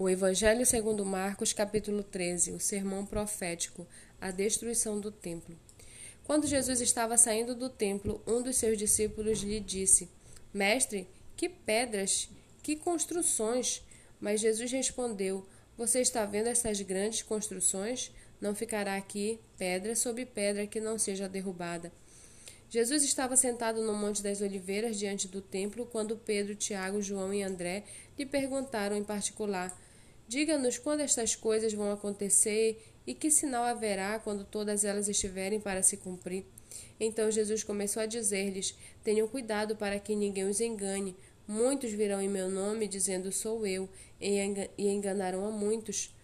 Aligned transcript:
O 0.00 0.08
Evangelho 0.08 0.64
segundo 0.64 1.04
Marcos, 1.04 1.52
capítulo 1.52 2.02
13, 2.02 2.52
o 2.52 2.58
sermão 2.58 3.04
profético, 3.04 3.86
a 4.18 4.30
destruição 4.30 4.98
do 4.98 5.12
templo. 5.12 5.54
Quando 6.24 6.46
Jesus 6.46 6.80
estava 6.80 7.18
saindo 7.18 7.54
do 7.54 7.68
templo, 7.68 8.18
um 8.26 8.40
dos 8.40 8.56
seus 8.56 8.78
discípulos 8.78 9.40
lhe 9.40 9.60
disse: 9.60 10.08
Mestre, 10.54 11.06
que 11.36 11.50
pedras, 11.50 12.30
que 12.62 12.76
construções! 12.76 13.82
Mas 14.18 14.40
Jesus 14.40 14.72
respondeu: 14.72 15.46
Você 15.76 16.00
está 16.00 16.24
vendo 16.24 16.46
essas 16.46 16.80
grandes 16.80 17.20
construções? 17.20 18.10
Não 18.40 18.54
ficará 18.54 18.96
aqui 18.96 19.38
pedra 19.58 19.94
sobre 19.94 20.24
pedra 20.24 20.66
que 20.66 20.80
não 20.80 20.98
seja 20.98 21.28
derrubada. 21.28 21.92
Jesus 22.70 23.02
estava 23.02 23.36
sentado 23.36 23.82
no 23.82 23.92
Monte 23.92 24.22
das 24.22 24.40
Oliveiras 24.40 24.98
diante 24.98 25.28
do 25.28 25.42
templo 25.42 25.84
quando 25.84 26.16
Pedro, 26.16 26.54
Tiago, 26.54 27.02
João 27.02 27.34
e 27.34 27.42
André 27.42 27.84
lhe 28.18 28.24
perguntaram 28.24 28.96
em 28.96 29.04
particular: 29.04 29.76
Diga-nos 30.30 30.78
quando 30.78 31.00
estas 31.00 31.34
coisas 31.34 31.72
vão 31.72 31.90
acontecer 31.90 32.80
e 33.04 33.14
que 33.14 33.32
sinal 33.32 33.64
haverá 33.64 34.16
quando 34.20 34.44
todas 34.44 34.84
elas 34.84 35.08
estiverem 35.08 35.58
para 35.58 35.82
se 35.82 35.96
cumprir. 35.96 36.44
Então 37.00 37.32
Jesus 37.32 37.64
começou 37.64 38.00
a 38.00 38.06
dizer-lhes: 38.06 38.76
Tenham 39.02 39.26
cuidado 39.26 39.74
para 39.74 39.98
que 39.98 40.14
ninguém 40.14 40.44
os 40.44 40.60
engane. 40.60 41.16
Muitos 41.48 41.90
virão 41.90 42.22
em 42.22 42.28
meu 42.28 42.48
nome, 42.48 42.86
dizendo 42.86 43.32
sou 43.32 43.66
eu, 43.66 43.88
e 44.20 44.88
enganarão 44.88 45.44
a 45.44 45.50
muitos. 45.50 46.14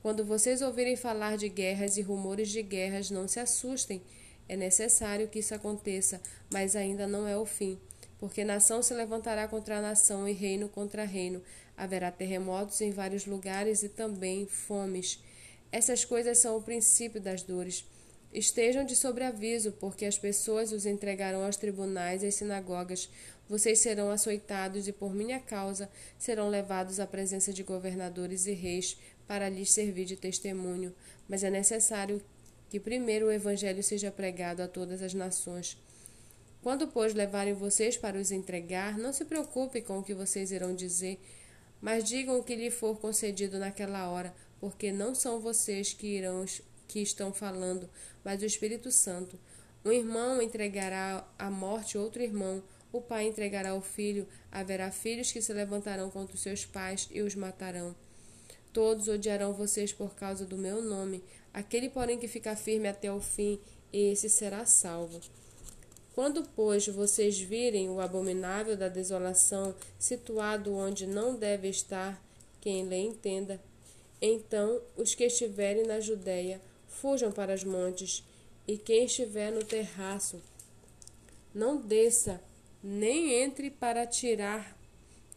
Quando 0.00 0.24
vocês 0.24 0.62
ouvirem 0.62 0.94
falar 0.94 1.36
de 1.36 1.48
guerras 1.48 1.96
e 1.96 2.02
rumores 2.02 2.50
de 2.50 2.62
guerras, 2.62 3.10
não 3.10 3.26
se 3.26 3.40
assustem. 3.40 4.00
É 4.48 4.56
necessário 4.56 5.26
que 5.26 5.40
isso 5.40 5.56
aconteça, 5.56 6.22
mas 6.52 6.76
ainda 6.76 7.08
não 7.08 7.26
é 7.26 7.36
o 7.36 7.44
fim. 7.44 7.80
Porque 8.16 8.44
nação 8.44 8.80
se 8.80 8.94
levantará 8.94 9.48
contra 9.48 9.82
nação 9.82 10.28
e 10.28 10.32
reino 10.32 10.68
contra 10.68 11.04
reino. 11.04 11.42
Haverá 11.76 12.10
terremotos 12.10 12.80
em 12.80 12.90
vários 12.90 13.26
lugares 13.26 13.82
e 13.82 13.88
também 13.88 14.46
fomes. 14.46 15.22
Essas 15.70 16.04
coisas 16.04 16.38
são 16.38 16.56
o 16.56 16.62
princípio 16.62 17.20
das 17.20 17.42
dores. 17.42 17.84
Estejam 18.32 18.84
de 18.84 18.94
sobreaviso, 18.94 19.72
porque 19.72 20.04
as 20.04 20.18
pessoas 20.18 20.72
os 20.72 20.86
entregarão 20.86 21.44
aos 21.44 21.56
tribunais 21.56 22.22
e 22.22 22.26
às 22.26 22.34
sinagogas. 22.34 23.08
Vocês 23.48 23.78
serão 23.78 24.10
açoitados 24.10 24.88
e, 24.88 24.92
por 24.92 25.14
minha 25.14 25.38
causa, 25.38 25.88
serão 26.18 26.48
levados 26.48 26.98
à 26.98 27.06
presença 27.06 27.52
de 27.52 27.62
governadores 27.62 28.46
e 28.46 28.52
reis 28.52 28.98
para 29.26 29.48
lhes 29.48 29.72
servir 29.72 30.04
de 30.04 30.16
testemunho. 30.16 30.94
Mas 31.28 31.44
é 31.44 31.50
necessário 31.50 32.20
que 32.68 32.80
primeiro 32.80 33.26
o 33.26 33.32
Evangelho 33.32 33.82
seja 33.82 34.10
pregado 34.10 34.62
a 34.62 34.68
todas 34.68 35.02
as 35.02 35.14
nações. 35.14 35.78
Quando, 36.62 36.88
pois, 36.88 37.14
levarem 37.14 37.54
vocês 37.54 37.96
para 37.96 38.18
os 38.18 38.32
entregar, 38.32 38.98
não 38.98 39.12
se 39.12 39.24
preocupe 39.24 39.80
com 39.80 39.98
o 39.98 40.02
que 40.02 40.14
vocês 40.14 40.50
irão 40.50 40.74
dizer, 40.74 41.20
mas 41.86 42.02
digam 42.02 42.36
o 42.36 42.42
que 42.42 42.56
lhe 42.56 42.68
for 42.68 42.98
concedido 42.98 43.60
naquela 43.60 44.08
hora, 44.10 44.34
porque 44.58 44.90
não 44.90 45.14
são 45.14 45.38
vocês 45.38 45.92
que 45.92 46.16
irão 46.16 46.44
que 46.88 47.00
estão 47.00 47.32
falando, 47.32 47.88
mas 48.24 48.42
o 48.42 48.44
Espírito 48.44 48.90
Santo. 48.90 49.38
Um 49.84 49.92
irmão 49.92 50.42
entregará 50.42 51.24
à 51.38 51.48
morte 51.48 51.96
outro 51.96 52.20
irmão, 52.20 52.60
o 52.92 53.00
pai 53.00 53.28
entregará 53.28 53.72
o 53.72 53.80
filho, 53.80 54.26
haverá 54.50 54.90
filhos 54.90 55.30
que 55.30 55.40
se 55.40 55.52
levantarão 55.52 56.10
contra 56.10 56.34
os 56.34 56.42
seus 56.42 56.66
pais 56.66 57.08
e 57.12 57.22
os 57.22 57.36
matarão. 57.36 57.94
Todos 58.72 59.06
odiarão 59.06 59.52
vocês 59.52 59.92
por 59.92 60.16
causa 60.16 60.44
do 60.44 60.58
meu 60.58 60.82
nome. 60.82 61.22
Aquele, 61.54 61.88
porém, 61.88 62.18
que 62.18 62.26
ficar 62.26 62.56
firme 62.56 62.88
até 62.88 63.12
o 63.12 63.20
fim, 63.20 63.60
esse 63.92 64.28
será 64.28 64.66
salvo. 64.66 65.20
Quando, 66.16 66.48
pois, 66.56 66.86
vocês 66.88 67.38
virem 67.38 67.90
o 67.90 68.00
abominável 68.00 68.74
da 68.74 68.88
desolação 68.88 69.74
situado 69.98 70.74
onde 70.74 71.06
não 71.06 71.36
deve 71.36 71.68
estar, 71.68 72.24
quem 72.58 72.88
lhe 72.88 72.96
entenda, 72.96 73.60
então 74.20 74.80
os 74.96 75.14
que 75.14 75.24
estiverem 75.24 75.84
na 75.84 76.00
Judéia 76.00 76.58
fujam 76.88 77.30
para 77.30 77.54
os 77.54 77.64
montes, 77.64 78.24
e 78.66 78.78
quem 78.78 79.04
estiver 79.04 79.52
no 79.52 79.62
terraço 79.62 80.40
não 81.54 81.76
desça, 81.76 82.40
nem 82.82 83.34
entre 83.34 83.68
para 83.68 84.06
tirar 84.06 84.74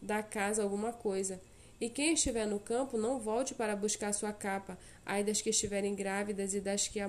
da 0.00 0.22
casa 0.22 0.62
alguma 0.62 0.94
coisa. 0.94 1.38
E 1.78 1.90
quem 1.90 2.14
estiver 2.14 2.46
no 2.46 2.58
campo 2.58 2.96
não 2.96 3.20
volte 3.20 3.54
para 3.54 3.76
buscar 3.76 4.14
sua 4.14 4.32
capa, 4.32 4.78
ai 5.04 5.22
das 5.22 5.42
que 5.42 5.50
estiverem 5.50 5.94
grávidas 5.94 6.54
e 6.54 6.60
das 6.60 6.88
que 6.88 7.00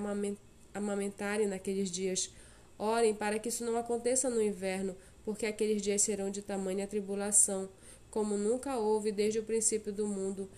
amamentarem 0.73 1.47
naqueles 1.47 1.89
dias 1.89 2.29
Orem 2.81 3.13
para 3.13 3.37
que 3.37 3.49
isso 3.49 3.63
não 3.63 3.77
aconteça 3.77 4.27
no 4.27 4.41
inverno, 4.41 4.97
porque 5.23 5.45
aqueles 5.45 5.83
dias 5.83 6.01
serão 6.01 6.31
de 6.31 6.41
tamanha 6.41 6.87
tribulação, 6.87 7.69
como 8.09 8.35
nunca 8.35 8.75
houve 8.75 9.11
desde 9.11 9.37
o 9.37 9.43
princípio 9.43 9.93
do 9.93 10.07
mundo, 10.07 10.49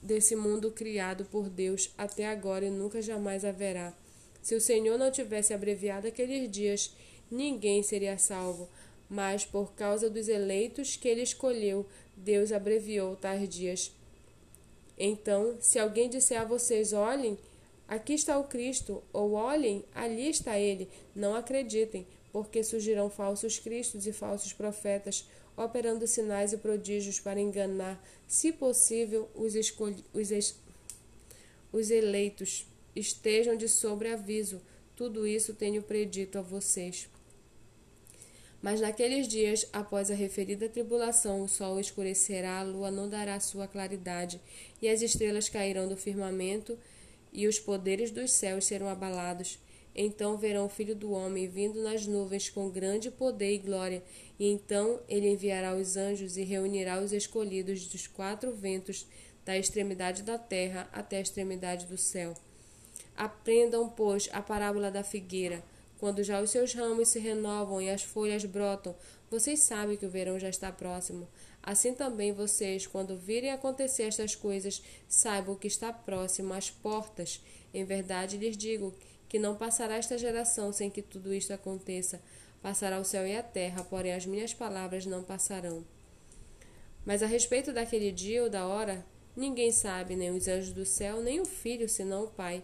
desse 0.00 0.36
mundo 0.36 0.70
criado 0.70 1.24
por 1.24 1.48
Deus 1.48 1.92
até 1.98 2.28
agora 2.28 2.66
e 2.66 2.70
nunca 2.70 3.02
jamais 3.02 3.44
haverá. 3.44 3.92
Se 4.40 4.54
o 4.54 4.60
Senhor 4.60 4.96
não 4.96 5.10
tivesse 5.10 5.52
abreviado 5.52 6.06
aqueles 6.06 6.48
dias, 6.48 6.94
ninguém 7.28 7.82
seria 7.82 8.16
salvo, 8.16 8.68
mas 9.10 9.44
por 9.44 9.72
causa 9.72 10.08
dos 10.08 10.28
eleitos 10.28 10.94
que 10.94 11.08
ele 11.08 11.22
escolheu, 11.22 11.84
Deus 12.16 12.52
abreviou 12.52 13.16
tais 13.16 13.48
dias. 13.48 13.92
Então, 14.96 15.56
se 15.60 15.80
alguém 15.80 16.08
disser 16.08 16.40
a 16.40 16.44
vocês: 16.44 16.92
olhem, 16.92 17.36
Aqui 17.86 18.14
está 18.14 18.38
o 18.38 18.44
Cristo, 18.44 19.02
ou 19.12 19.32
olhem, 19.32 19.84
ali 19.94 20.30
está 20.30 20.58
ele. 20.58 20.88
Não 21.14 21.34
acreditem, 21.34 22.06
porque 22.32 22.64
surgirão 22.64 23.10
falsos 23.10 23.58
cristos 23.58 24.06
e 24.06 24.12
falsos 24.12 24.52
profetas, 24.52 25.28
operando 25.56 26.06
sinais 26.06 26.52
e 26.52 26.56
prodígios 26.56 27.20
para 27.20 27.40
enganar, 27.40 28.02
se 28.26 28.50
possível, 28.50 29.28
os, 29.34 29.54
os, 30.12 30.30
es 30.30 30.56
os 31.72 31.90
eleitos. 31.90 32.66
Estejam 32.96 33.56
de 33.56 33.68
sobreaviso. 33.68 34.60
Tudo 34.96 35.26
isso 35.26 35.54
tenho 35.54 35.82
predito 35.82 36.38
a 36.38 36.42
vocês. 36.42 37.08
Mas 38.62 38.80
naqueles 38.80 39.28
dias, 39.28 39.66
após 39.72 40.10
a 40.10 40.14
referida 40.14 40.70
tribulação, 40.70 41.42
o 41.42 41.48
sol 41.48 41.78
escurecerá, 41.78 42.60
a 42.60 42.62
lua 42.62 42.90
não 42.90 43.10
dará 43.10 43.38
sua 43.38 43.68
claridade, 43.68 44.40
e 44.80 44.88
as 44.88 45.02
estrelas 45.02 45.50
cairão 45.50 45.86
do 45.86 45.98
firmamento, 45.98 46.78
e 47.34 47.48
os 47.48 47.58
poderes 47.58 48.10
dos 48.12 48.30
céus 48.30 48.64
serão 48.64 48.88
abalados. 48.88 49.58
Então 49.94 50.38
verão 50.38 50.66
o 50.66 50.68
Filho 50.68 50.94
do 50.94 51.12
Homem 51.12 51.48
vindo 51.48 51.82
nas 51.82 52.06
nuvens 52.06 52.48
com 52.48 52.70
grande 52.70 53.10
poder 53.10 53.54
e 53.54 53.58
glória, 53.58 54.02
e 54.38 54.46
então 54.48 55.00
ele 55.08 55.28
enviará 55.28 55.74
os 55.74 55.96
anjos 55.96 56.36
e 56.36 56.42
reunirá 56.42 57.00
os 57.00 57.12
escolhidos 57.12 57.86
dos 57.86 58.06
quatro 58.06 58.52
ventos, 58.52 59.06
da 59.44 59.58
extremidade 59.58 60.22
da 60.22 60.38
terra 60.38 60.88
até 60.90 61.18
a 61.18 61.20
extremidade 61.20 61.86
do 61.86 61.98
céu. 61.98 62.34
Aprendam, 63.14 63.88
pois, 63.88 64.28
a 64.32 64.40
parábola 64.40 64.90
da 64.90 65.04
figueira. 65.04 65.62
Quando 65.98 66.22
já 66.22 66.40
os 66.40 66.50
seus 66.50 66.74
ramos 66.74 67.08
se 67.08 67.18
renovam 67.18 67.80
e 67.80 67.88
as 67.88 68.02
folhas 68.02 68.44
brotam, 68.44 68.94
vocês 69.30 69.60
sabem 69.60 69.96
que 69.96 70.06
o 70.06 70.10
verão 70.10 70.38
já 70.38 70.48
está 70.48 70.70
próximo. 70.70 71.28
Assim 71.62 71.94
também 71.94 72.32
vocês, 72.32 72.86
quando 72.86 73.16
virem 73.16 73.50
acontecer 73.50 74.04
estas 74.04 74.34
coisas, 74.34 74.82
saibam 75.08 75.56
que 75.56 75.66
está 75.66 75.92
próximo 75.92 76.52
às 76.52 76.70
portas. 76.70 77.40
Em 77.72 77.84
verdade 77.84 78.36
lhes 78.36 78.56
digo 78.56 78.94
que 79.28 79.38
não 79.38 79.56
passará 79.56 79.96
esta 79.96 80.18
geração 80.18 80.72
sem 80.72 80.90
que 80.90 81.02
tudo 81.02 81.32
isto 81.32 81.52
aconteça. 81.52 82.20
Passará 82.62 83.00
o 83.00 83.04
céu 83.04 83.26
e 83.26 83.36
a 83.36 83.42
terra, 83.42 83.82
porém 83.82 84.12
as 84.12 84.26
minhas 84.26 84.54
palavras 84.54 85.06
não 85.06 85.22
passarão. 85.22 85.84
Mas 87.04 87.22
a 87.22 87.26
respeito 87.26 87.72
daquele 87.72 88.10
dia 88.10 88.42
ou 88.42 88.48
da 88.48 88.66
hora, 88.66 89.04
ninguém 89.36 89.70
sabe, 89.70 90.16
nem 90.16 90.30
os 90.30 90.48
anjos 90.48 90.72
do 90.72 90.86
céu, 90.86 91.20
nem 91.20 91.40
o 91.40 91.44
filho, 91.44 91.88
senão 91.88 92.24
o 92.24 92.28
Pai. 92.28 92.62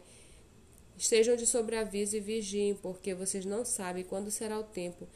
Estejam 1.01 1.35
de 1.35 1.47
sobreaviso 1.47 2.15
e 2.15 2.21
vigiem, 2.21 2.75
porque 2.75 3.15
vocês 3.15 3.47
não 3.47 3.65
sabem 3.65 4.05
quando 4.05 4.31
será 4.31 4.61
o 4.61 4.65
tempo. 4.65 5.09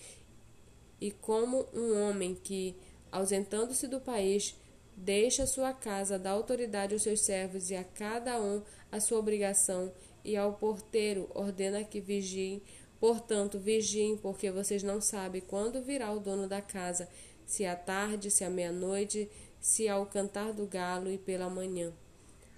E 0.98 1.10
como 1.10 1.66
um 1.74 2.00
homem 2.00 2.34
que 2.34 2.74
ausentando-se 3.12 3.86
do 3.86 4.00
país, 4.00 4.56
deixa 4.96 5.46
sua 5.46 5.74
casa, 5.74 6.18
dá 6.18 6.30
autoridade 6.30 6.94
aos 6.94 7.02
seus 7.02 7.20
servos 7.20 7.70
e 7.70 7.76
a 7.76 7.84
cada 7.84 8.40
um 8.40 8.62
a 8.90 8.98
sua 8.98 9.18
obrigação, 9.18 9.92
e 10.24 10.38
ao 10.38 10.54
porteiro 10.54 11.30
ordena 11.34 11.84
que 11.84 12.00
vigiem. 12.00 12.62
Portanto, 12.98 13.58
vigiem, 13.58 14.16
porque 14.16 14.50
vocês 14.50 14.82
não 14.82 15.02
sabem 15.02 15.42
quando 15.42 15.82
virá 15.82 16.10
o 16.12 16.18
dono 16.18 16.48
da 16.48 16.62
casa, 16.62 17.06
se 17.44 17.66
à 17.66 17.76
tarde, 17.76 18.30
se 18.30 18.42
à 18.42 18.48
meia-noite, 18.48 19.28
se 19.60 19.86
ao 19.86 20.06
cantar 20.06 20.54
do 20.54 20.66
galo 20.66 21.10
e 21.10 21.18
pela 21.18 21.50
manhã. 21.50 21.92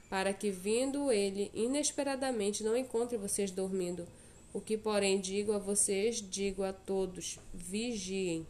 Para 0.08 0.32
que, 0.32 0.50
vindo 0.50 1.10
ele 1.10 1.50
inesperadamente, 1.52 2.62
não 2.62 2.76
encontre 2.76 3.16
vocês 3.16 3.50
dormindo. 3.50 4.06
O 4.52 4.60
que, 4.60 4.76
porém, 4.76 5.20
digo 5.20 5.52
a 5.52 5.58
vocês, 5.58 6.16
digo 6.16 6.62
a 6.62 6.72
todos: 6.72 7.38
vigiem. 7.52 8.46